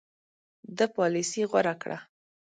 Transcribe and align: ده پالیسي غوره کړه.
ده 0.77 0.85
پالیسي 0.95 1.41
غوره 1.51 1.73
کړه. 1.81 1.97